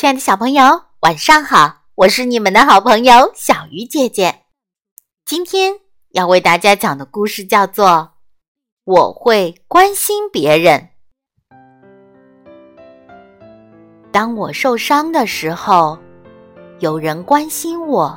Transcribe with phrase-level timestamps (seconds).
[0.00, 1.82] 亲爱的小朋友，晚上好！
[1.94, 4.44] 我是你们的好朋友小鱼姐姐。
[5.26, 5.74] 今天
[6.12, 7.86] 要为大家讲的故事叫做
[8.84, 10.88] 《我会关心别人》。
[14.10, 15.98] 当我受伤的时候，
[16.78, 18.10] 有人关心我；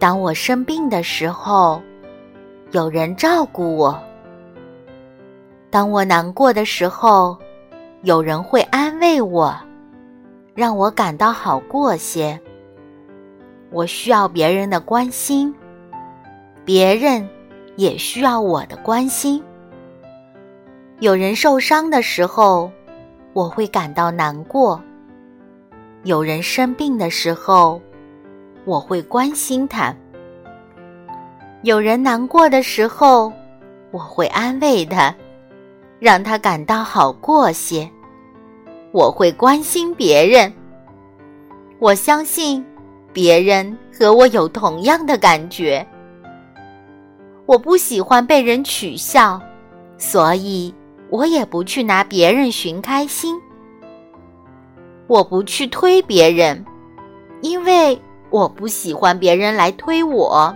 [0.00, 1.80] 当我生病的时候，
[2.72, 3.94] 有人照顾我；
[5.70, 7.38] 当我难过的时候，
[8.02, 9.56] 有人会安慰我。
[10.60, 12.38] 让我感到好过些。
[13.70, 15.54] 我需要别人的关心，
[16.66, 17.26] 别人
[17.76, 19.42] 也需要我的关心。
[20.98, 22.70] 有人受伤的时候，
[23.32, 24.78] 我会感到难过；
[26.02, 27.80] 有人生病的时候，
[28.66, 29.94] 我会关心他；
[31.62, 33.32] 有人难过的时候，
[33.92, 35.14] 我会安慰他，
[35.98, 37.90] 让他感到好过些。
[38.92, 40.52] 我会关心别人，
[41.78, 42.64] 我相信
[43.12, 45.86] 别人和我有同样的感觉。
[47.46, 49.40] 我不喜欢被人取笑，
[49.96, 50.74] 所以
[51.08, 53.40] 我也不去拿别人寻开心。
[55.06, 56.64] 我不去推别人，
[57.42, 60.54] 因为我不喜欢别人来推我。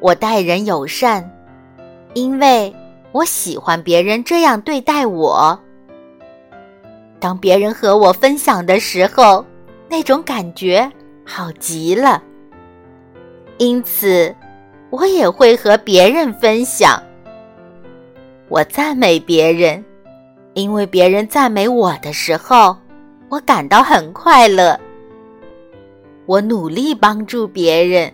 [0.00, 1.30] 我待人友善，
[2.12, 2.74] 因为
[3.12, 5.58] 我喜欢别人这样对待我。
[7.24, 9.42] 当别人和我分享的时候，
[9.88, 10.86] 那种感觉
[11.24, 12.22] 好极了。
[13.56, 14.36] 因此，
[14.90, 17.02] 我也会和别人分享。
[18.50, 19.82] 我赞美别人，
[20.52, 22.76] 因为别人赞美我的时候，
[23.30, 24.78] 我感到很快乐。
[26.26, 28.12] 我努力帮助别人，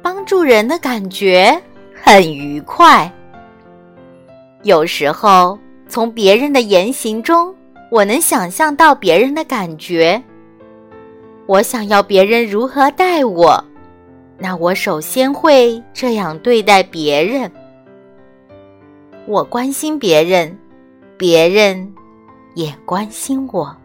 [0.00, 1.60] 帮助人的感觉
[1.92, 3.12] 很愉快。
[4.62, 7.52] 有时候，从别人的言行中。
[7.92, 10.22] 我能想象到别人的感觉，
[11.44, 13.62] 我想要别人如何待我，
[14.38, 17.52] 那我首先会这样对待别人。
[19.26, 20.58] 我关心别人，
[21.18, 21.92] 别人
[22.54, 23.76] 也关心我。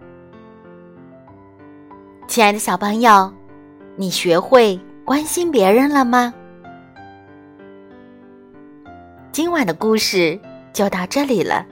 [2.30, 3.30] 亲爱的小朋友，
[3.98, 6.34] 你学会关心别人了吗？
[9.34, 10.40] 今晚的故事
[10.72, 11.66] 就到这里了，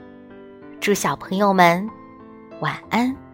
[0.78, 1.88] 祝小朋友们。
[2.60, 3.25] 晚安。